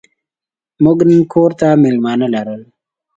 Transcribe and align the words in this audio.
موږ 0.83 0.99
نن 1.09 1.21
کور 1.33 1.51
ته 1.59 1.67
مېلمانه 1.83 2.27
لرل. 2.33 2.61